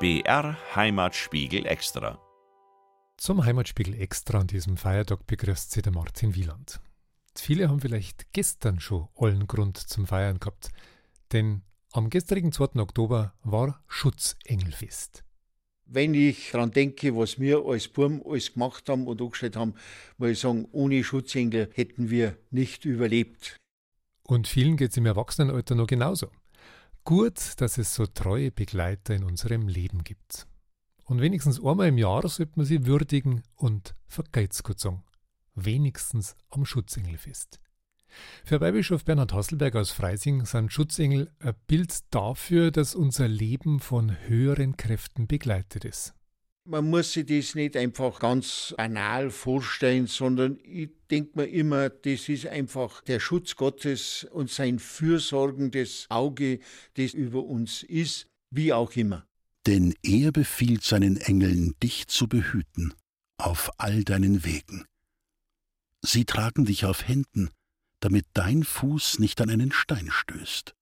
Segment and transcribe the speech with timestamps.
[0.00, 2.18] BR Heimatspiegel Extra.
[3.18, 6.80] Zum Heimatspiegel Extra an diesem Feiertag begrüßt Sie der Martin Wieland.
[7.36, 10.70] Viele haben vielleicht gestern schon allen Grund zum Feiern gehabt,
[11.32, 11.60] denn
[11.92, 12.80] am gestrigen 2.
[12.80, 15.22] Oktober war Schutzengelfest.
[15.84, 19.74] Wenn ich daran denke, was wir als Burm alles gemacht haben und angestellt haben,
[20.16, 23.58] muss ich sagen, ohne Schutzengel hätten wir nicht überlebt.
[24.22, 26.30] Und vielen geht es im Erwachsenenalter noch genauso.
[27.04, 30.46] Gut, dass es so treue Begleiter in unserem Leben gibt.
[31.04, 33.94] Und wenigstens einmal im Jahr sollte man sie würdigen und
[34.78, 35.02] sagen.
[35.54, 37.60] Wenigstens am Schutzengelfest.
[38.44, 44.16] Für Weihbischof Bernhard Hasselberg aus Freising sind Schutzengel ein Bild dafür, dass unser Leben von
[44.28, 46.14] höheren Kräften begleitet ist.
[46.64, 52.28] Man muss sich das nicht einfach ganz banal vorstellen, sondern ich denke mir immer, das
[52.28, 56.60] ist einfach der Schutz Gottes und sein fürsorgendes Auge,
[56.94, 59.26] das über uns ist, wie auch immer.
[59.66, 62.94] Denn er befiehlt seinen Engeln, dich zu behüten
[63.38, 64.84] auf all deinen Wegen.
[66.02, 67.50] Sie tragen dich auf Händen,
[68.00, 70.74] damit dein Fuß nicht an einen Stein stößt.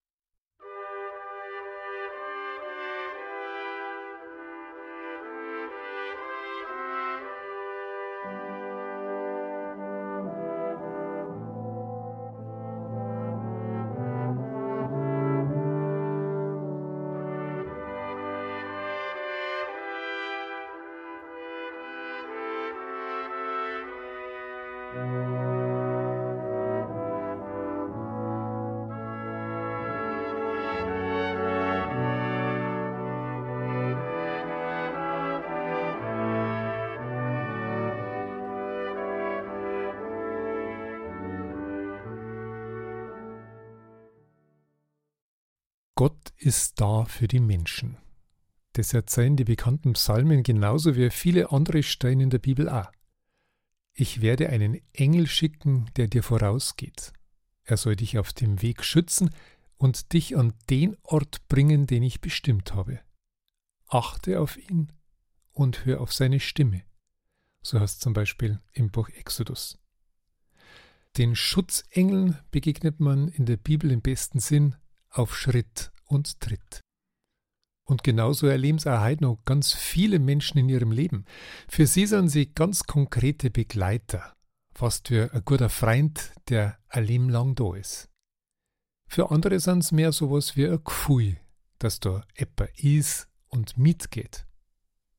[45.98, 47.96] Gott ist da für die Menschen.
[48.74, 52.92] Das erzählen die bekannten Psalmen genauso wie viele andere Steine in der Bibel auch.
[53.94, 57.12] Ich werde einen Engel schicken, der dir vorausgeht.
[57.64, 59.34] Er soll dich auf dem Weg schützen
[59.76, 63.00] und dich an den Ort bringen, den ich bestimmt habe.
[63.88, 64.92] Achte auf ihn
[65.50, 66.84] und hör auf seine Stimme.
[67.60, 69.80] So heißt zum Beispiel im Buch Exodus.
[71.16, 74.76] Den Schutzengeln begegnet man in der Bibel im besten Sinn
[75.10, 76.80] auf Schritt und Tritt.
[77.84, 81.24] Und genauso erleben es auch heute noch ganz viele Menschen in ihrem Leben.
[81.68, 84.34] Für sie sind sie ganz konkrete Begleiter,
[84.74, 88.10] fast wie ein guter Freund, der ein Leben lang da ist.
[89.08, 91.38] Für andere sind es mehr sowas wie ein Gefühl,
[91.78, 94.47] dass da etwas ist und mitgeht.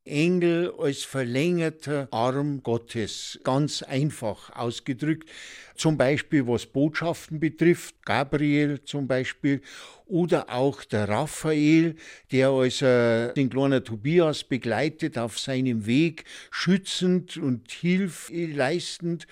[0.06, 5.30] Engel als verlängerter Arm Gottes, ganz einfach ausgedrückt.
[5.76, 9.62] Zum Beispiel was Botschaften betrifft, Gabriel zum Beispiel,
[10.10, 11.96] oder auch der Raphael,
[12.32, 19.28] der als äh, den kleinen Tobias begleitet auf seinem Weg, schützend und Hilfe leistend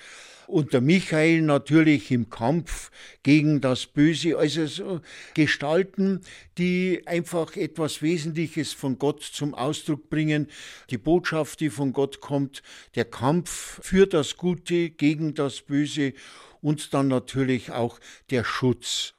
[0.46, 2.92] und der Michael natürlich im Kampf
[3.24, 4.38] gegen das Böse.
[4.38, 5.02] Also so
[5.34, 6.22] Gestalten,
[6.58, 10.48] die einfach etwas Wesentliches von Gott zum Ausdruck bringen.
[10.90, 12.62] Die Botschaft, die von Gott kommt,
[12.96, 16.14] der Kampf für das Gute gegen das Böse
[16.62, 18.00] und dann natürlich auch
[18.30, 19.17] der Schutz.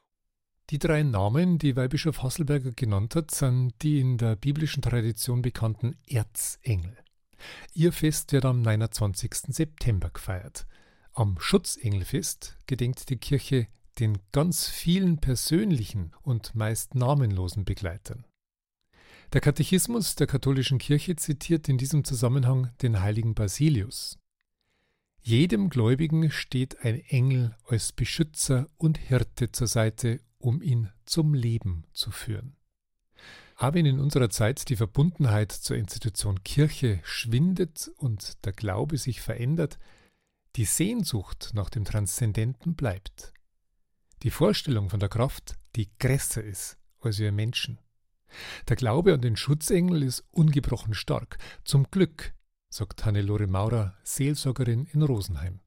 [0.71, 5.97] Die drei Namen, die Weihbischof Hasselberger genannt hat, sind die in der biblischen Tradition bekannten
[6.07, 6.95] Erzengel.
[7.73, 9.31] Ihr Fest wird am 29.
[9.49, 10.67] September gefeiert.
[11.15, 13.67] Am Schutzengelfest gedenkt die Kirche
[13.99, 18.27] den ganz vielen persönlichen und meist namenlosen Begleitern.
[19.33, 24.19] Der Katechismus der katholischen Kirche zitiert in diesem Zusammenhang den heiligen Basilius.
[25.23, 31.85] Jedem Gläubigen steht ein Engel als Beschützer und Hirte zur Seite, um ihn zum Leben
[31.93, 32.57] zu führen.
[33.57, 39.21] Aber wenn in unserer Zeit die Verbundenheit zur Institution Kirche schwindet und der Glaube sich
[39.21, 39.79] verändert,
[40.57, 43.33] die Sehnsucht nach dem Transzendenten bleibt.
[44.23, 47.79] Die Vorstellung von der Kraft, die größer ist als wir Menschen.
[48.69, 51.39] Der Glaube an den Schutzengel ist ungebrochen stark.
[51.65, 52.35] Zum Glück,
[52.69, 55.61] sagt Hannelore Maurer, Seelsorgerin in Rosenheim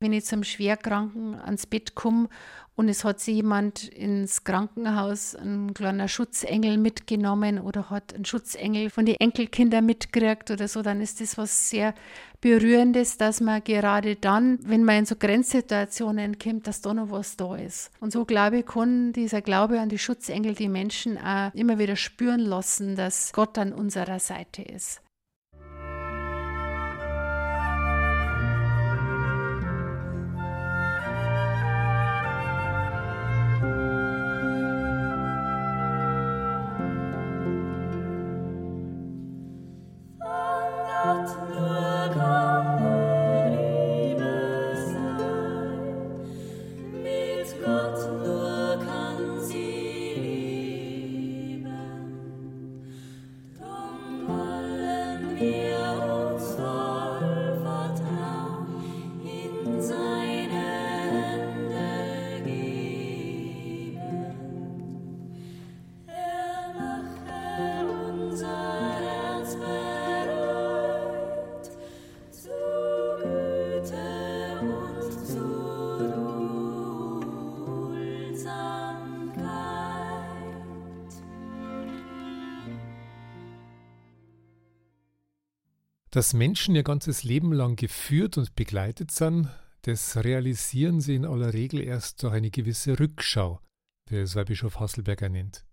[0.00, 2.28] wenn ich zum Schwerkranken ans Bett komme
[2.76, 8.90] und es hat sich jemand ins Krankenhaus ein kleiner Schutzengel mitgenommen oder hat einen Schutzengel
[8.90, 11.94] von den Enkelkindern mitgekriegt oder so, dann ist das was sehr
[12.40, 17.36] Berührendes, dass man gerade dann, wenn man in so Grenzsituationen kommt, dass da noch was
[17.36, 17.90] da ist.
[17.98, 21.96] Und so glaube ich, kann dieser Glaube an die Schutzengel die Menschen auch immer wieder
[21.96, 25.00] spüren lassen, dass Gott an unserer Seite ist.
[86.18, 89.50] Dass Menschen ihr ganzes Leben lang geführt und begleitet sind,
[89.82, 93.60] das realisieren sie in aller Regel erst durch eine gewisse Rückschau,
[94.10, 95.64] wie es Weihbischof Hasselberger nennt.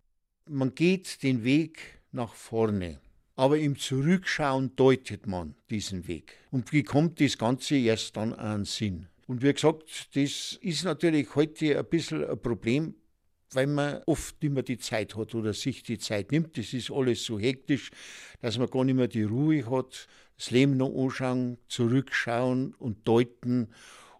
[0.47, 2.99] Man geht den Weg nach vorne,
[3.35, 9.07] aber im Zurückschauen deutet man diesen Weg und bekommt das Ganze erst dann einen Sinn.
[9.25, 12.93] Und wie gesagt, das ist natürlich heute ein bisschen ein Problem,
[13.51, 16.57] weil man oft nicht mehr die Zeit hat oder sich die Zeit nimmt.
[16.57, 17.89] Das ist alles so hektisch,
[18.41, 23.69] dass man gar nicht mehr die Ruhe hat, das Leben noch anschauen, zurückschauen und deuten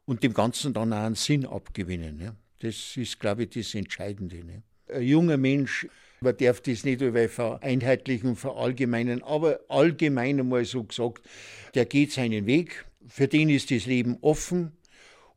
[0.06, 2.20] und dem Ganzen dann auch einen Sinn abgewinnen.
[2.22, 2.36] Ja.
[2.60, 4.44] Das ist, glaube ich, das Entscheidende.
[4.44, 4.64] Ne.
[4.94, 5.88] Ein junger Mensch,
[6.22, 11.28] man darf das nicht vereinheitlichen und verallgemeinern, aber allgemein einmal so gesagt,
[11.74, 14.72] der geht seinen Weg, für den ist das Leben offen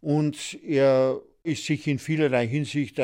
[0.00, 3.00] und er ist sich in vielerlei Hinsicht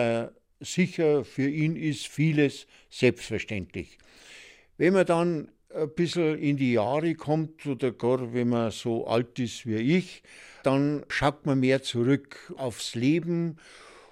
[0.61, 3.99] sicher, für ihn ist vieles selbstverständlich.
[4.79, 9.39] Wenn man dann ein bisschen in die Jahre kommt oder gar wenn man so alt
[9.39, 10.23] ist wie ich,
[10.63, 13.57] dann schaut man mehr zurück aufs Leben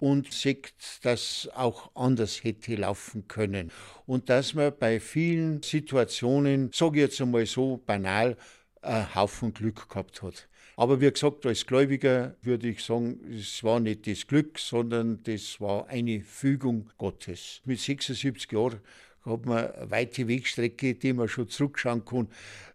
[0.00, 3.70] und sieht, dass auch anders hätte laufen können.
[4.04, 8.36] Und dass man bei vielen Situationen, sage ich jetzt einmal so banal,
[8.80, 10.48] einen Haufen Glück gehabt hat.
[10.76, 15.60] Aber wie gesagt, als Gläubiger würde ich sagen, es war nicht das Glück, sondern das
[15.60, 17.60] war eine Fügung Gottes.
[17.64, 18.80] Mit 76 Jahren
[19.24, 22.28] hat man eine weite Wegstrecke, die man schon zurückschauen kann,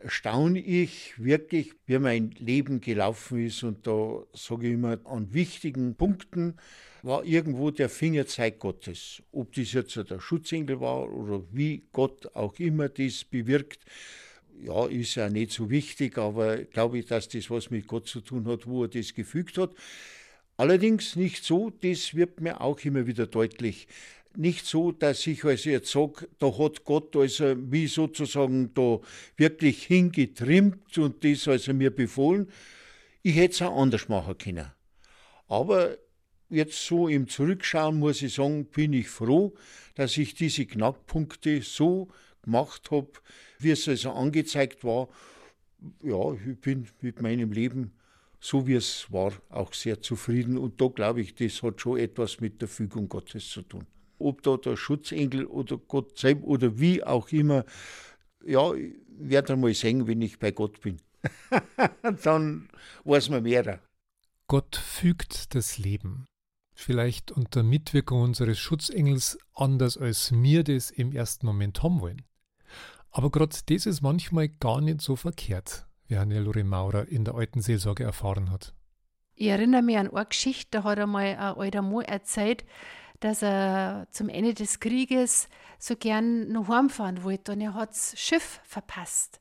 [0.05, 3.63] staune ich wirklich, wie mein Leben gelaufen ist.
[3.63, 6.55] Und da sage ich immer, an wichtigen Punkten
[7.03, 9.21] war irgendwo der Fingerzeig Gottes.
[9.31, 13.79] Ob das jetzt der Schutzengel war oder wie Gott auch immer das bewirkt,
[14.59, 18.21] ja, ist ja nicht so wichtig, aber glaube ich, dass das was mit Gott zu
[18.21, 19.71] tun hat, wo er das gefügt hat.
[20.57, 23.88] Allerdings nicht so, das wird mir auch immer wieder deutlich,
[24.37, 28.99] nicht so, dass ich also jetzt sage, da hat Gott also wie sozusagen da
[29.35, 32.49] wirklich hingetrimmt und das also mir befohlen.
[33.23, 34.71] Ich hätte es auch anders machen können.
[35.47, 35.97] Aber
[36.49, 39.55] jetzt so im Zurückschauen muss ich sagen, bin ich froh,
[39.95, 42.09] dass ich diese Knackpunkte so
[42.43, 43.09] gemacht habe,
[43.59, 45.09] wie es also angezeigt war.
[46.03, 47.91] Ja, ich bin mit meinem Leben,
[48.39, 50.57] so wie es war, auch sehr zufrieden.
[50.57, 53.85] Und da glaube ich, das hat schon etwas mit der Fügung Gottes zu tun
[54.19, 57.65] ob da der Schutzengel oder Gott selbst oder wie auch immer,
[58.45, 60.97] ja, ich werde einmal sehen, wenn ich bei Gott bin.
[62.23, 62.69] Dann
[63.03, 63.79] weiß man mehr.
[64.47, 66.25] Gott fügt das Leben.
[66.73, 72.21] Vielleicht unter Mitwirkung unseres Schutzengels anders als wir das im ersten Moment haben wollen.
[73.09, 77.61] Aber gerade das ist manchmal gar nicht so verkehrt, wie Hannelore Maurer in der alten
[77.61, 78.73] Seelsorge erfahren hat.
[79.33, 82.63] Ich erinnere mich an eine Geschichte, da hat einmal ein alter Mann erzählt,
[83.19, 88.19] dass er zum Ende des Krieges so gern noch heimfahren wollte und er hat das
[88.19, 89.40] Schiff verpasst.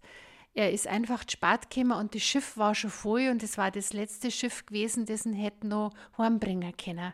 [0.54, 3.70] Er ist einfach zu spät gekommen und das Schiff war schon voll und es war
[3.70, 7.12] das letzte Schiff gewesen, dessen hätte noch heimbringen können.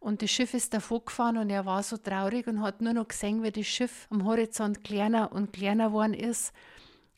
[0.00, 3.08] Und das Schiff ist davor gefahren und er war so traurig und hat nur noch
[3.08, 6.52] gesehen, wie das Schiff am Horizont kleiner und kleiner geworden ist.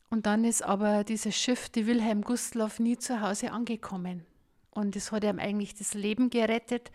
[0.09, 4.25] Und dann ist aber dieses Schiff, die Wilhelm Gustloff, nie zu Hause angekommen.
[4.71, 6.91] Und es hat ihm eigentlich das Leben gerettet,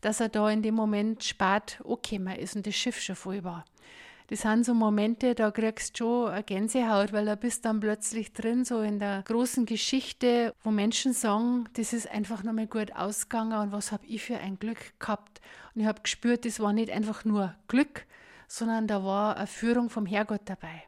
[0.00, 3.64] dass er da in dem Moment spät angekommen ist und das Schiff schon voll war.
[4.28, 8.32] Das sind so Momente, da kriegst du schon eine Gänsehaut, weil da bist dann plötzlich
[8.32, 13.56] drin, so in der großen Geschichte, wo Menschen sagen, das ist einfach nochmal gut ausgegangen
[13.60, 15.40] und was habe ich für ein Glück gehabt.
[15.74, 18.04] Und ich habe gespürt, das war nicht einfach nur Glück,
[18.48, 20.82] sondern da war eine Führung vom Herrgott dabei.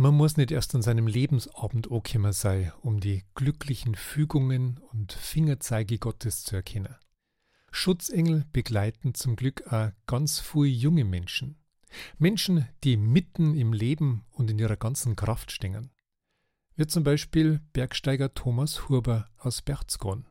[0.00, 5.98] Man muss nicht erst an seinem Lebensabend angekommen sein, um die glücklichen Fügungen und Fingerzeige
[5.98, 6.94] Gottes zu erkennen.
[7.72, 11.56] Schutzengel begleiten zum Glück auch ganz viele junge Menschen.
[12.16, 15.90] Menschen, die mitten im Leben und in ihrer ganzen Kraft stehen.
[16.76, 20.26] Wie zum Beispiel Bergsteiger Thomas Huber aus Berchtesgaden.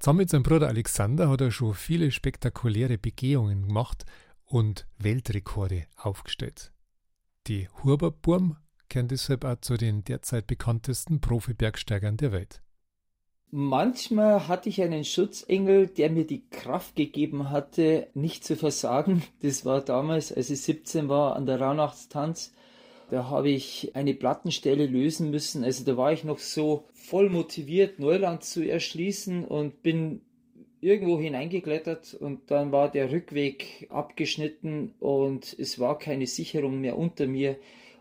[0.00, 4.04] Zusammen mit seinem Bruder Alexander hat er schon viele spektakuläre Begehungen gemacht
[4.44, 6.74] und Weltrekorde aufgestellt.
[7.46, 8.58] Die Huberburm
[8.92, 12.60] gehören deshalb auch zu den derzeit bekanntesten Profi-Bergsteigern der Welt.
[13.50, 19.22] Manchmal hatte ich einen Schutzengel, der mir die Kraft gegeben hatte, nicht zu versagen.
[19.42, 22.54] Das war damals, als ich 17 war, an der Rauhnachtstanz.
[23.10, 25.64] Da habe ich eine Plattenstelle lösen müssen.
[25.64, 30.22] Also da war ich noch so voll motiviert, Neuland zu erschließen und bin
[30.80, 37.26] irgendwo hineingeklettert und dann war der Rückweg abgeschnitten und es war keine Sicherung mehr unter
[37.26, 37.56] mir.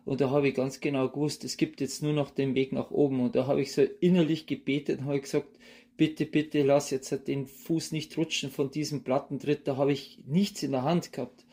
[0.06, 2.92] Und da habe ich ganz genau gewusst, es gibt jetzt nur noch den Weg nach
[2.92, 3.22] oben.
[3.22, 5.48] Und da habe ich so innerlich gebetet und habe gesagt,
[5.98, 9.68] bitte, bitte lass jetzt den Fuß nicht rutschen von diesem Plattentritt.
[9.68, 11.46] Da habe ich nichts in der Hand gehabt.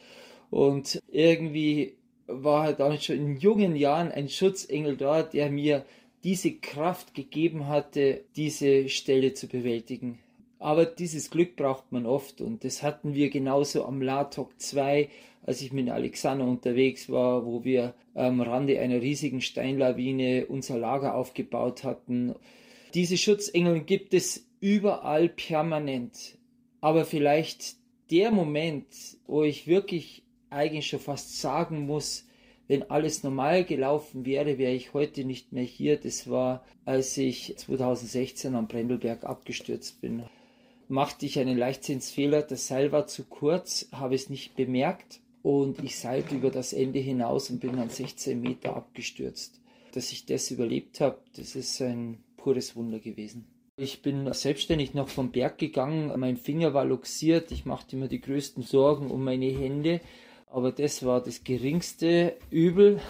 [0.50, 5.84] Und irgendwie war halt dann schon in jungen Jahren ein Schutzengel da, der mir
[6.24, 10.18] diese Kraft gegeben hatte, diese Stelle zu bewältigen.
[10.58, 15.08] Aber dieses Glück braucht man oft und das hatten wir genauso am Latok 2,
[15.42, 21.14] als ich mit Alexander unterwegs war, wo wir am Rande einer riesigen Steinlawine unser Lager
[21.14, 22.34] aufgebaut hatten.
[22.94, 26.36] Diese Schutzengel gibt es überall permanent.
[26.80, 27.76] Aber vielleicht
[28.10, 28.86] der Moment,
[29.26, 32.26] wo ich wirklich eigentlich schon fast sagen muss,
[32.66, 35.96] wenn alles normal gelaufen wäre, wäre ich heute nicht mehr hier.
[35.96, 40.24] Das war, als ich 2016 am Brendelberg abgestürzt bin.
[40.88, 45.20] Machte ich einen Leichtsinnsfehler, das Seil war zu kurz, habe es nicht bemerkt.
[45.42, 49.60] Und ich seilte über das Ende hinaus und bin dann 16 Meter abgestürzt.
[49.92, 53.46] Dass ich das überlebt habe, das ist ein pures Wunder gewesen.
[53.76, 58.20] Ich bin selbstständig noch vom Berg gegangen, mein Finger war luxiert, ich machte mir die
[58.20, 60.00] größten Sorgen um meine Hände,
[60.50, 63.00] aber das war das geringste Übel,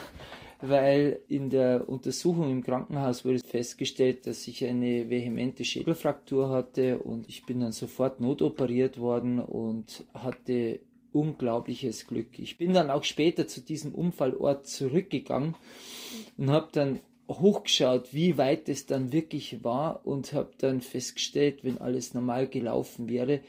[0.60, 7.28] weil in der Untersuchung im Krankenhaus wurde festgestellt, dass ich eine vehemente Schädelfraktur hatte und
[7.28, 10.80] ich bin dann sofort notoperiert worden und hatte
[11.12, 12.38] unglaubliches Glück.
[12.38, 15.54] Ich bin dann auch später zu diesem Unfallort zurückgegangen
[16.36, 21.78] und habe dann hochgeschaut, wie weit es dann wirklich war und habe dann festgestellt, wenn
[21.78, 23.40] alles normal gelaufen wäre,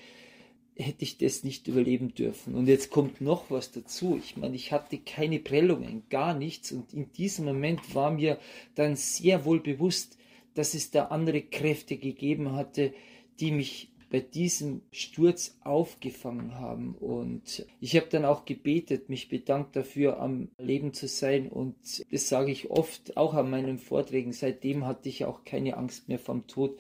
[0.80, 2.56] hätte ich das nicht überleben dürfen.
[2.56, 4.18] Und jetzt kommt noch was dazu.
[4.18, 6.72] Ich meine, ich hatte keine Prellungen, gar nichts.
[6.72, 8.40] Und in diesem Moment war mir
[8.76, 10.18] dann sehr wohl bewusst,
[10.54, 12.94] dass es da andere Kräfte gegeben hatte,
[13.40, 16.96] die mich bei diesem Sturz aufgefangen haben.
[16.96, 21.48] Und ich habe dann auch gebetet, mich bedankt dafür, am Leben zu sein.
[21.50, 21.76] Und
[22.12, 24.32] das sage ich oft, auch an meinen Vorträgen.
[24.32, 26.78] Seitdem hatte ich auch keine Angst mehr vom Tod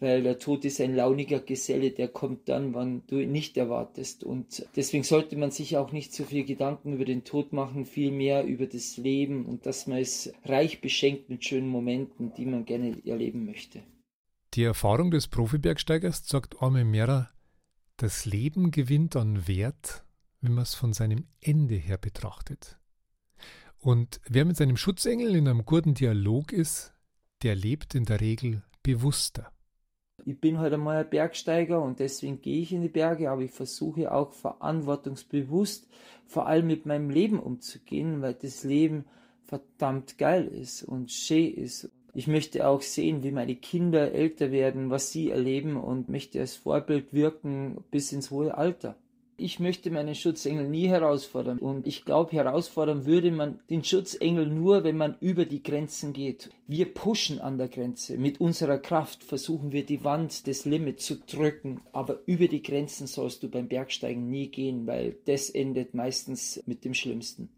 [0.00, 4.24] weil der Tod ist ein launiger Geselle, der kommt dann, wann du ihn nicht erwartest.
[4.24, 8.44] Und deswegen sollte man sich auch nicht so viel Gedanken über den Tod machen, vielmehr
[8.44, 12.96] über das Leben und dass man es reich beschenkt mit schönen Momenten, die man gerne
[13.04, 13.82] erleben möchte.
[14.54, 17.30] Die Erfahrung des Profibergsteigers sagt einmal mehrer,
[17.98, 20.04] das Leben gewinnt an Wert,
[20.40, 22.78] wenn man es von seinem Ende her betrachtet.
[23.78, 26.94] Und wer mit seinem Schutzengel in einem guten Dialog ist,
[27.42, 29.52] der lebt in der Regel bewusster.
[30.26, 33.50] Ich bin halt einmal ein Bergsteiger und deswegen gehe ich in die Berge, aber ich
[33.50, 35.88] versuche auch verantwortungsbewusst
[36.26, 39.04] vor allem mit meinem Leben umzugehen, weil das Leben
[39.44, 41.90] verdammt geil ist und schön ist.
[42.14, 46.56] Ich möchte auch sehen, wie meine Kinder älter werden, was sie erleben und möchte als
[46.56, 48.96] Vorbild wirken bis ins hohe Alter.
[49.42, 54.84] Ich möchte meinen Schutzengel nie herausfordern und ich glaube, herausfordern würde man den Schutzengel nur,
[54.84, 56.50] wenn man über die Grenzen geht.
[56.66, 58.18] Wir pushen an der Grenze.
[58.18, 63.06] Mit unserer Kraft versuchen wir die Wand des Limits zu drücken, aber über die Grenzen
[63.06, 67.48] sollst du beim Bergsteigen nie gehen, weil das endet meistens mit dem Schlimmsten.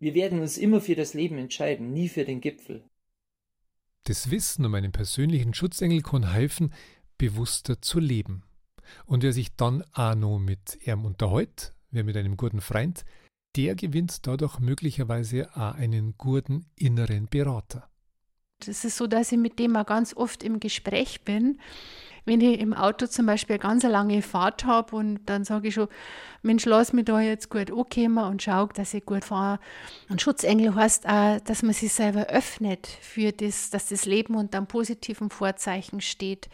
[0.00, 2.82] Wir werden uns immer für das Leben entscheiden, nie für den Gipfel.
[4.02, 6.74] Das Wissen um einen persönlichen Schutzengel kann helfen,
[7.18, 8.42] bewusster zu leben.
[9.06, 13.04] Und wer sich dann auch noch mit ihm unterhält, wer mit einem guten Freund,
[13.56, 17.88] der gewinnt dadurch möglicherweise auch einen guten inneren Berater.
[18.66, 21.58] Es ist so, dass ich mit dem auch ganz oft im Gespräch bin
[22.24, 25.74] wenn ich im Auto zum Beispiel eine ganz lange Fahrt habe und dann sage ich
[25.74, 25.88] schon,
[26.42, 29.58] Mensch, lass mich da jetzt gut ankommen und schau, dass ich gut fahre.
[30.08, 34.58] Und Schutzengel heißt auch, dass man sich selber öffnet für das, dass das Leben unter
[34.58, 36.48] einem positiven Vorzeichen steht.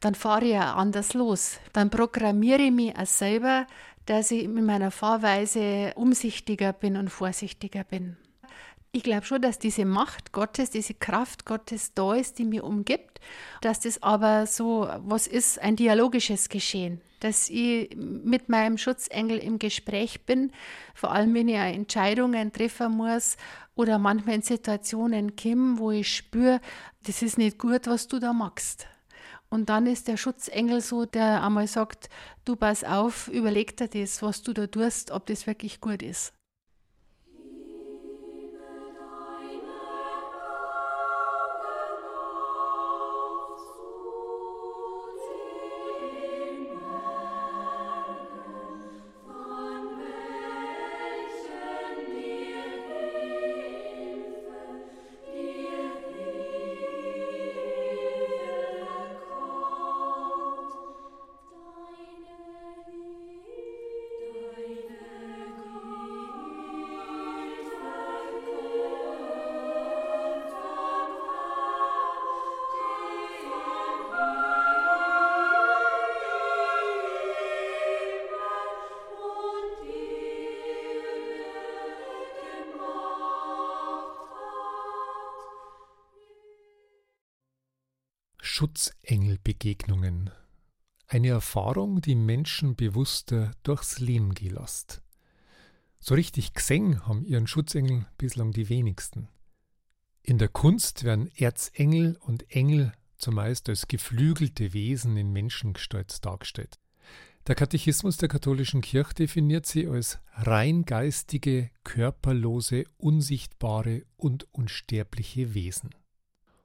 [0.00, 1.58] Dann fahre ich ja anders los.
[1.72, 3.66] Dann programmiere ich mich auch selber,
[4.06, 8.16] dass ich mit meiner Fahrweise umsichtiger bin und vorsichtiger bin.
[8.96, 13.18] Ich glaube schon, dass diese Macht Gottes, diese Kraft Gottes da ist, die mir umgibt,
[13.60, 19.58] dass das aber so was ist, ein dialogisches Geschehen, dass ich mit meinem Schutzengel im
[19.58, 20.52] Gespräch bin,
[20.94, 23.36] vor allem wenn ich Entscheidungen treffen muss
[23.74, 26.60] oder manchmal in Situationen komme, wo ich spüre,
[27.02, 28.86] das ist nicht gut, was du da machst.
[29.50, 32.08] Und dann ist der Schutzengel so, der einmal sagt,
[32.44, 36.32] du pass auf, überleg dir das, was du da tust, ob das wirklich gut ist.
[89.64, 90.30] Schutzengelbegegnungen.
[91.06, 95.00] Eine Erfahrung, die Menschen bewusster durchs Leben gelasst.
[95.98, 99.28] So richtig gesehen haben ihren Schutzengel bislang die wenigsten.
[100.22, 106.78] In der Kunst werden Erzengel und Engel zumeist als geflügelte Wesen in Menschengestalt dargestellt.
[107.46, 115.94] Der Katechismus der katholischen Kirche definiert sie als rein geistige, körperlose, unsichtbare und unsterbliche Wesen.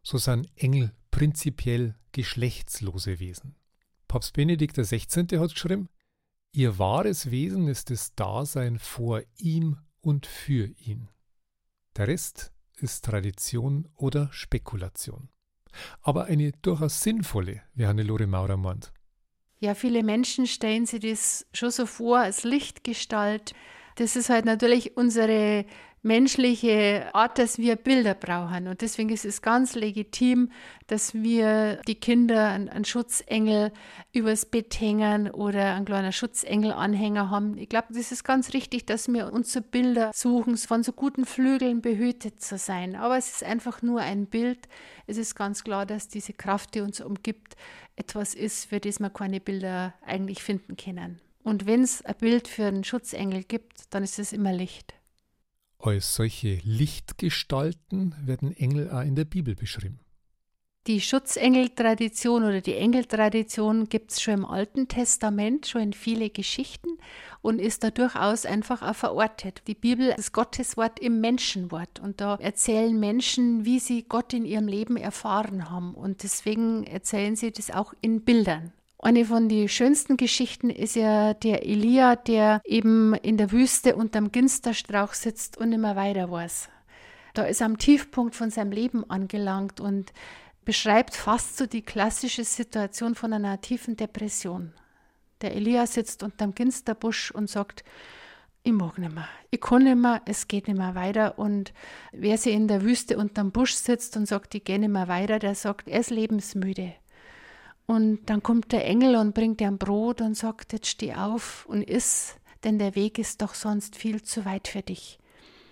[0.10, 3.56] So sind Engel prinzipiell geschlechtslose Wesen.
[4.08, 5.38] Papst Benedikt XVI.
[5.38, 5.88] hat geschrieben,
[6.52, 11.10] Ihr wahres Wesen ist das Dasein vor ihm und für ihn.
[11.96, 15.30] Der Rest ist Tradition oder Spekulation.
[16.02, 18.92] Aber eine durchaus sinnvolle, wie Hannelore Maurer meint.
[19.60, 23.54] Ja, viele Menschen stellen sich das schon so vor als Lichtgestalt.
[23.98, 25.68] Das ist halt natürlich unsere
[26.02, 28.68] menschliche Art, dass wir Bilder brauchen.
[28.68, 30.52] Und deswegen ist es ganz legitim,
[30.88, 33.72] dass wir die Kinder einen, Schutzengel
[34.14, 37.58] übers Bett hängen oder einen kleinen Schutzengelanhänger haben.
[37.58, 41.82] Ich glaube, das ist ganz richtig, dass wir unsere Bilder suchen, von so guten Flügeln
[41.82, 42.96] behütet zu sein.
[42.96, 44.68] Aber es ist einfach nur ein Bild.
[45.06, 47.56] Es ist ganz klar, dass diese Kraft, die uns umgibt,
[47.96, 51.20] etwas ist, für das wir keine Bilder eigentlich finden können.
[51.44, 54.99] Und wenn es ein Bild für einen Schutzengel gibt, dann ist es immer Licht.
[55.80, 60.00] Als solche Lichtgestalten werden Engel auch in der Bibel beschrieben.
[60.88, 66.98] Die Schutzengeltradition oder die Engeltradition gibt es schon im Alten Testament, schon in viele Geschichten
[67.42, 69.62] und ist da durchaus einfach auch verortet.
[69.68, 74.46] Die Bibel ist Gottes Wort im Menschenwort und da erzählen Menschen, wie sie Gott in
[74.46, 78.74] ihrem Leben erfahren haben und deswegen erzählen sie das auch in Bildern.
[79.02, 84.34] Eine von den schönsten Geschichten ist ja der Elia, der eben in der Wüste unterm
[84.34, 86.68] Ginsterstrauch sitzt und immer weiter weiß.
[87.34, 90.12] Da ist er am Tiefpunkt von seinem Leben angelangt und
[90.66, 94.74] beschreibt fast so die klassische Situation von einer tiefen Depression.
[95.40, 97.86] Der Elia sitzt unterm Ginsterbusch und sagt,
[98.64, 101.40] ich mag nicht mehr, ich kann nicht mehr, es geht nicht mehr weiter.
[101.40, 101.74] Und
[102.12, 105.40] wer sie in der Wüste unterm Busch sitzt und sagt, ich gehe nicht mehr weiter,
[105.40, 106.96] der sagt, er ist lebensmüde.
[107.90, 111.82] Und dann kommt der Engel und bringt ihm Brot und sagt, jetzt steh auf und
[111.82, 115.18] iss, denn der Weg ist doch sonst viel zu weit für dich.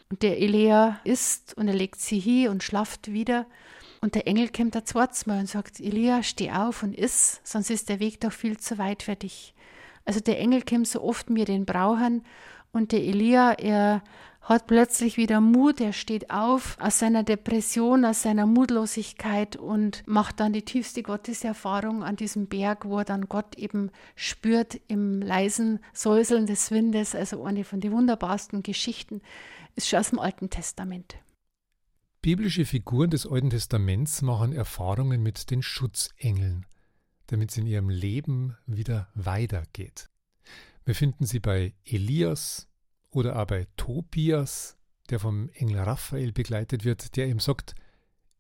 [0.10, 3.46] Und der Elia isst und er legt sie hin und schlaft wieder.
[4.02, 7.70] Und der Engel kommt da zweites Mal und sagt, Elia, steh auf und iss, sonst
[7.70, 9.54] ist der Weg doch viel zu weit für dich.
[10.04, 12.24] Also der Engel kommt so oft mir den brauchen
[12.72, 14.02] und der Elia, er
[14.48, 20.40] hat plötzlich wieder Mut, er steht auf aus seiner Depression, aus seiner Mutlosigkeit und macht
[20.40, 25.80] dann die tiefste Gotteserfahrung an diesem Berg, wo er dann Gott eben spürt im leisen
[25.92, 27.14] Säuseln des Windes.
[27.14, 29.22] Also eine von den wunderbarsten Geschichten
[29.76, 31.18] ist schon aus dem Alten Testament.
[32.22, 36.66] Biblische Figuren des Alten Testaments machen Erfahrungen mit den Schutzengeln,
[37.28, 40.10] damit es in ihrem Leben wieder weitergeht.
[40.86, 42.70] Wir finden sie bei Elias,
[43.18, 44.78] oder bei Tobias,
[45.10, 47.74] der vom Engel Raphael begleitet wird, der ihm sagt,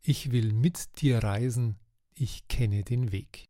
[0.03, 1.79] ich will mit dir reisen,
[2.13, 3.45] ich kenne den Weg.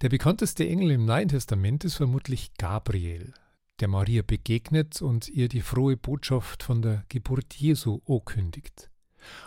[0.00, 3.34] Der bekannteste Engel im Neuen Testament ist vermutlich Gabriel,
[3.80, 8.88] der Maria begegnet und ihr die frohe Botschaft von der Geburt Jesu ankündigt.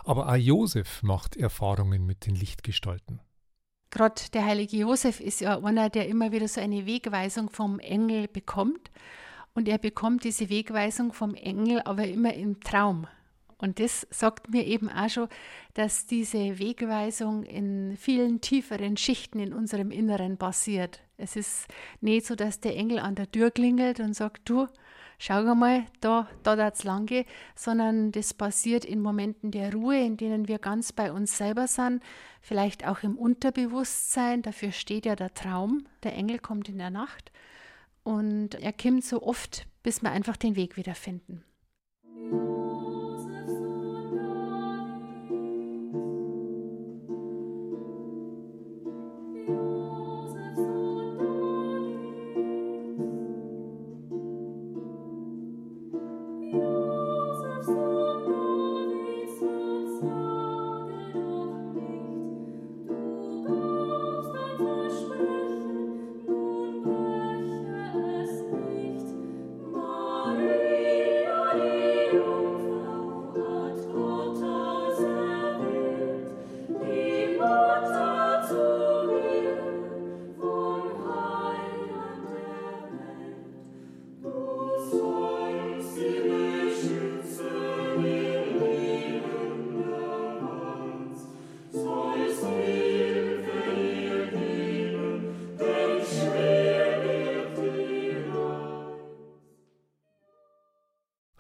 [0.03, 3.21] Aber auch Josef macht Erfahrungen mit den Lichtgestalten.
[3.89, 8.27] Gerade der heilige Josef ist ja einer, der immer wieder so eine Wegweisung vom Engel
[8.27, 8.91] bekommt
[9.53, 13.07] und er bekommt diese Wegweisung vom Engel, aber immer im Traum.
[13.57, 15.29] Und das sagt mir eben auch schon,
[15.73, 20.99] dass diese Wegweisung in vielen tieferen Schichten in unserem Inneren passiert.
[21.17, 21.67] Es ist
[22.01, 24.67] nicht so, dass der Engel an der Tür klingelt und sagt, du,
[25.17, 30.17] schau mal, da, da es lang gehen, sondern das passiert in Momenten der Ruhe, in
[30.17, 32.03] denen wir ganz bei uns selber sind,
[32.41, 37.31] vielleicht auch im Unterbewusstsein, dafür steht ja der Traum, der Engel kommt in der Nacht
[38.03, 41.43] und er kommt so oft, bis wir einfach den Weg wiederfinden.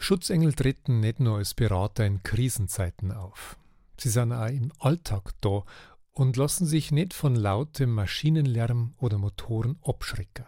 [0.03, 3.57] Schutzengel treten nicht nur als Berater in Krisenzeiten auf.
[3.97, 5.63] Sie sind auch im Alltag da
[6.11, 10.45] und lassen sich nicht von lautem Maschinenlärm oder Motoren abschrecken.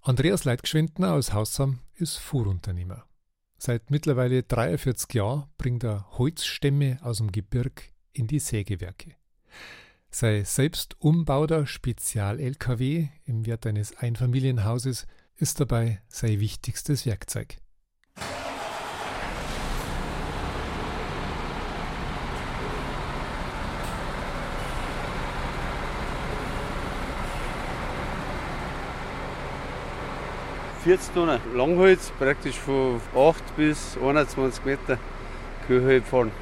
[0.00, 3.04] Andreas Leitgeschwindner aus Hausham ist Fuhrunternehmer.
[3.56, 9.14] Seit mittlerweile 43 Jahren bringt er Holzstämme aus dem Gebirg in die Sägewerke.
[10.10, 17.58] Sein selbst umbauter Spezial-LKW im Wert eines Einfamilienhauses ist dabei sein wichtigstes Werkzeug.
[30.90, 34.98] 40 Tonnen Langholz, praktisch von 8 bis 21 Meter
[35.68, 36.32] Kühe fahren.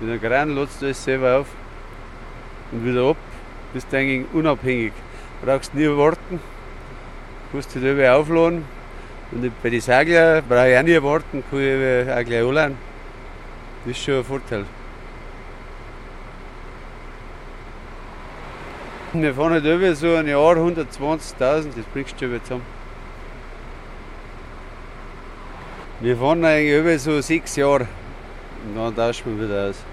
[0.00, 1.46] Mit einem Kran lädst du alles selber auf
[2.72, 3.18] und wieder ab.
[3.74, 4.94] Bist eigentlich unabhängig.
[5.44, 6.40] Brauchst nie warten,
[7.52, 8.64] kannst dich selber aufladen.
[9.32, 12.78] Und bei den Segler brauche ich auch nie warten, kann ich auch gleich anladen.
[13.84, 14.64] Das ist schon ein Vorteil.
[19.12, 22.62] Wir fahren halt über so ein Jahr 120.000, das bringst du schon zusammen.
[26.00, 27.88] Wir fahren eigentlich über so sechs Jahre
[28.64, 29.84] und dann tauschen wir wieder aus.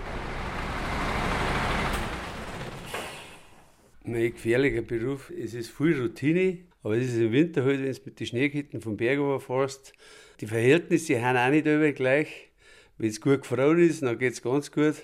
[4.04, 8.00] Mein gefährlicher Beruf, es ist viel Routine, aber es ist im Winter halt, wenn du
[8.06, 9.94] mit den Schneekitten vom Berg fährst.
[10.42, 12.52] Die Verhältnisse haben auch nicht immer gleich.
[13.00, 14.96] Wenn es gut gefroren ist, dann geht es ganz gut.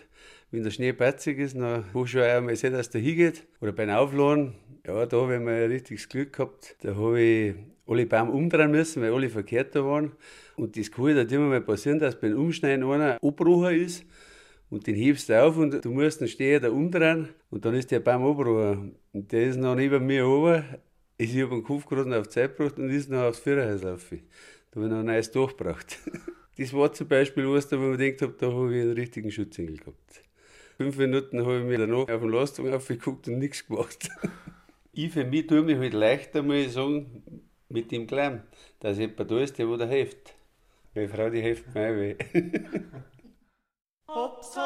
[0.54, 3.44] Wenn der Schnee batzig ist, dann musst du auch einmal sehen, dass der hingeht.
[3.60, 4.54] Oder beim Aufladen,
[4.86, 6.76] ja, da habe ich mal richtiges Glück gehabt.
[6.84, 7.56] Da habe ich
[7.88, 10.12] alle Baum umdrehen müssen, weil alle verkehrt da waren.
[10.56, 14.06] Und das kann halt immer mal passieren, dass beim Umschneiden einer Abbrucher ist
[14.70, 17.90] und den hebst du auf und du musst den Steher da umdrehen und dann ist
[17.90, 18.94] der Baum abbruchen.
[19.12, 20.64] Und der ist noch neben mir oben.
[21.18, 24.08] Ich habe den Kopf gerade auf die Zeit gebracht und ist noch aufs Führerhaus rauf.
[24.70, 25.98] Da habe ich noch ein neues Dach gebraucht.
[26.56, 29.78] Das war zum Beispiel was, wo ich gedacht habe, da habe ich einen richtigen Schutzengel
[29.78, 30.22] gehabt.
[30.78, 34.10] Fünf Minuten habe ich mir danach auf den Lastung aufgeguckt und nichts gemacht.
[34.92, 37.24] ich für mich tue mich halt leichter, muss ich sagen,
[37.70, 38.44] mit dem Kleinen,
[38.80, 40.34] dass jemand da ist, der wo da hilft.
[40.96, 42.16] Meine Frau, die hilft mir weh.
[44.08, 44.58] Pass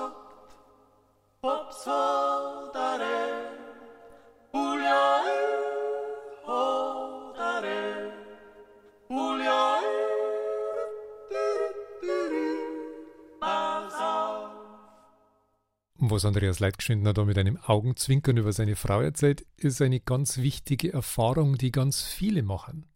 [0.00, 0.23] auf,
[1.44, 1.84] hat's gesagt.
[1.84, 3.04] Hops hodare,
[4.52, 5.20] Julia
[6.46, 8.12] hodare,
[9.08, 9.80] Julia
[16.06, 20.92] Was Andreas Leitgeschwindner da mit einem Augenzwinkern über seine Frau erzählt, ist eine ganz wichtige
[20.92, 22.86] Erfahrung, die ganz viele machen.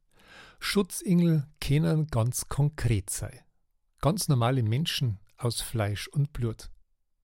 [0.60, 3.40] Schutzengel können ganz konkret sein.
[4.00, 6.70] Ganz normale Menschen aus Fleisch und Blut.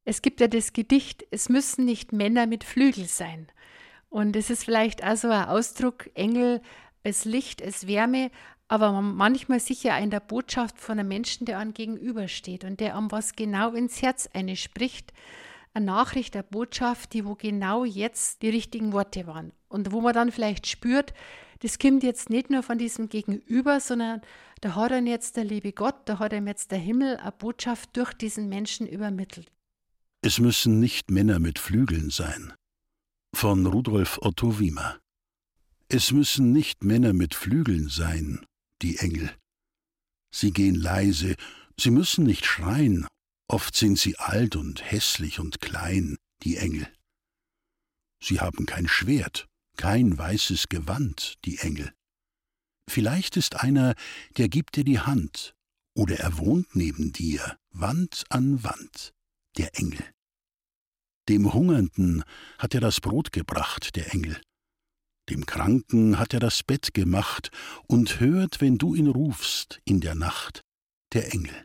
[0.04, 3.48] Es gibt ja das Gedicht, es müssen nicht Männer mit Flügel sein.
[4.10, 6.60] Und es ist vielleicht also ein Ausdruck, Engel
[7.02, 8.30] als Licht, als Wärme,
[8.68, 13.10] aber manchmal sicher in der Botschaft von einem Menschen, der einem gegenübersteht und der einem
[13.12, 15.12] was genau ins Herz eine spricht.
[15.72, 19.52] Eine Nachricht, eine Botschaft, die wo genau jetzt die richtigen Worte waren.
[19.68, 21.12] Und wo man dann vielleicht spürt,
[21.60, 24.20] das kommt jetzt nicht nur von diesem Gegenüber, sondern
[24.60, 27.96] da hat ihm jetzt der liebe Gott, da hat ihm jetzt der Himmel eine Botschaft
[27.96, 29.50] durch diesen Menschen übermittelt.
[30.26, 32.54] Es müssen nicht Männer mit Flügeln sein.
[33.36, 34.98] Von Rudolf Otto Wiemer.
[35.88, 38.46] Es müssen nicht Männer mit Flügeln sein,
[38.80, 39.30] die Engel.
[40.34, 41.34] Sie gehen leise,
[41.78, 43.06] sie müssen nicht schreien,
[43.48, 46.90] oft sind sie alt und hässlich und klein, die Engel.
[48.18, 51.92] Sie haben kein Schwert, kein weißes Gewand, die Engel.
[52.88, 53.94] Vielleicht ist einer,
[54.38, 55.54] der gibt dir die Hand,
[55.94, 59.12] oder er wohnt neben dir, Wand an Wand,
[59.58, 60.13] der Engel.
[61.28, 62.22] Dem Hungernden
[62.58, 64.40] hat er das Brot gebracht, der Engel.
[65.30, 67.50] Dem Kranken hat er das Bett gemacht
[67.86, 70.60] und hört, wenn du ihn rufst in der Nacht,
[71.14, 71.64] der Engel.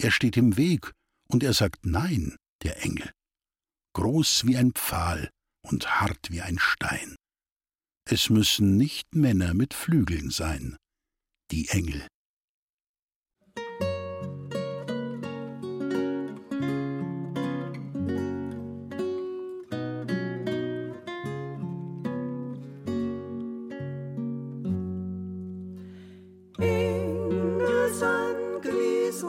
[0.00, 0.92] Er steht im Weg
[1.28, 3.10] und er sagt Nein, der Engel.
[3.94, 5.28] Groß wie ein Pfahl
[5.62, 7.16] und hart wie ein Stein.
[8.08, 10.76] Es müssen nicht Männer mit Flügeln sein,
[11.50, 12.06] die Engel.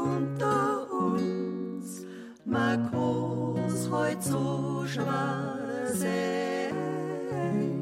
[0.04, 2.06] Unter uns,
[2.46, 7.81] mag groß heut so schwer sein.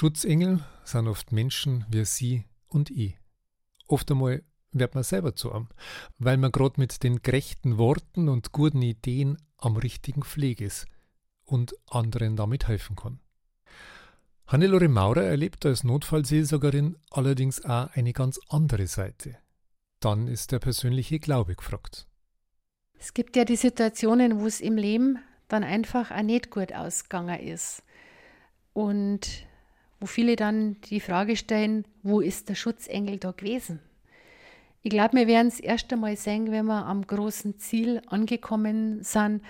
[0.00, 3.18] Schutzengel sind oft Menschen wie Sie und ich.
[3.86, 5.68] Oft einmal wird man selber zu einem,
[6.16, 10.86] weil man gerade mit den gerechten Worten und guten Ideen am richtigen Pfleg ist
[11.44, 13.20] und anderen damit helfen kann.
[14.46, 19.36] Hannelore Maurer erlebt als Notfallseelsorgerin allerdings auch eine ganz andere Seite.
[20.00, 22.08] Dann ist der persönliche Glaube gefragt.
[22.98, 27.38] Es gibt ja die Situationen, wo es im Leben dann einfach auch nicht gut ausgegangen
[27.40, 27.82] ist.
[28.72, 29.49] Und
[30.00, 33.80] wo viele dann die Frage stellen, wo ist der Schutzengel da gewesen?
[34.82, 39.42] Ich glaube, wir werden es erst einmal sehen, wenn wir am großen Ziel angekommen sind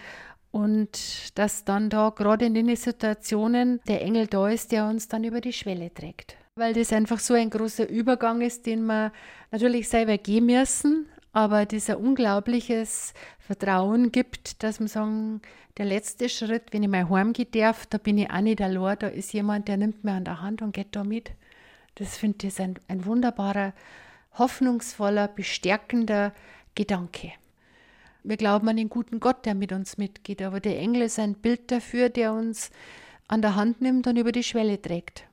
[0.51, 5.23] und dass dann da gerade in den Situationen der Engel da ist, der uns dann
[5.23, 6.37] über die Schwelle trägt.
[6.57, 9.13] Weil das einfach so ein großer Übergang ist, den wir
[9.53, 15.43] natürlich selber gehen müssen, aber dieser unglaubliches Vertrauen gibt, dass man sagen,
[15.77, 19.09] der letzte Schritt, wenn ich mal heimgehen darf, da bin ich auch nicht allein, da
[19.09, 21.33] ist jemand, der nimmt mir an der Hand und geht da mit.
[21.95, 23.73] Das finde ich ein, ein wunderbarer,
[24.39, 26.33] hoffnungsvoller, bestärkender
[26.75, 27.33] Gedanke.
[28.23, 31.35] Wir glauben an den guten Gott, der mit uns mitgeht, aber der Engel ist ein
[31.35, 32.71] Bild dafür, der uns
[33.29, 35.25] an der Hand nimmt und über die Schwelle trägt.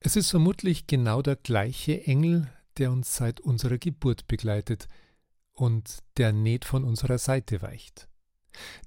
[0.00, 4.88] Es ist vermutlich genau der gleiche Engel, der uns seit unserer Geburt begleitet
[5.52, 8.08] und der nicht von unserer Seite weicht.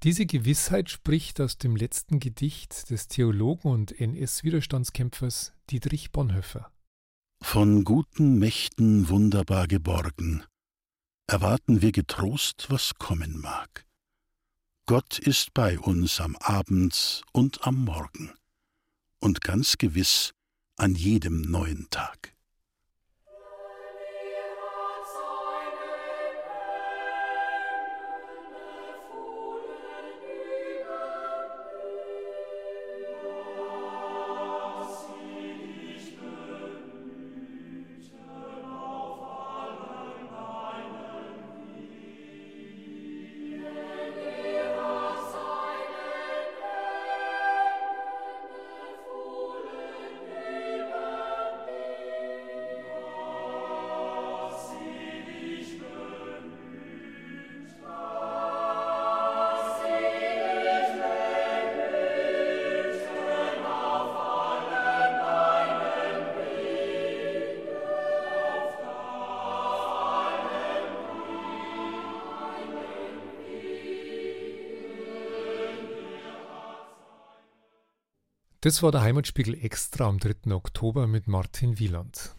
[0.02, 6.70] Diese Gewissheit spricht aus dem letzten Gedicht des Theologen und NS-Widerstandskämpfers Dietrich Bonhoeffer.
[7.42, 10.44] Von guten Mächten wunderbar geborgen,
[11.26, 13.86] erwarten wir getrost, was kommen mag.
[14.86, 18.34] Gott ist bei uns am Abend und am Morgen
[19.20, 20.32] und ganz gewiss
[20.76, 22.33] an jedem neuen Tag.
[78.64, 80.50] Das war der Heimatspiegel Extra am 3.
[80.54, 82.34] Oktober mit Martin Wieland.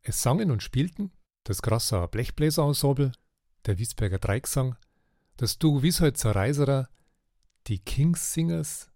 [0.00, 1.12] Es sangen und spielten
[1.44, 3.12] das Grassauer Blechbläserensemble,
[3.66, 4.76] der Wiesberger Dreigesang,
[5.36, 6.88] das Duo Wiesholzer Reiserer,
[7.66, 8.90] die Kings Singers,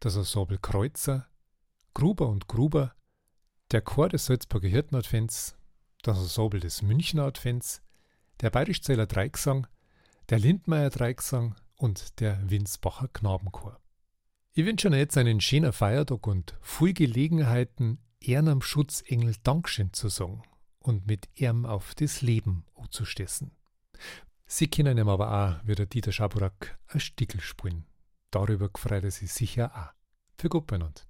[0.00, 1.28] das Ensemble Kreuzer,
[1.94, 2.96] Gruber und Gruber,
[3.70, 5.56] der Chor des Salzburger Hirtenadvents,
[6.02, 7.80] das Ensemble des Münchner Advents,
[8.40, 9.68] der Bayerischzähler Dreigesang,
[10.30, 13.78] der Lindmeier Dreigesang und der Winsbacher Knabenchor.
[14.58, 20.42] Ich wünsche euch jetzt einen schönen Feiertag und viel Gelegenheiten, Ehren Schutzengel Dankeschön zu sagen
[20.80, 23.52] und mit ihm auf das Leben anzustessen.
[24.46, 27.86] Sie können ihm aber auch, wie der Dieter Schaburak, ein Stickel spielen.
[28.32, 29.94] Darüber freut er sich sicher auch.
[30.36, 31.02] Für Gott beieinander.